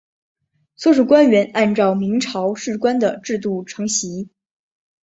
[0.75, 4.31] 所属官员按照明朝土官的制度承袭。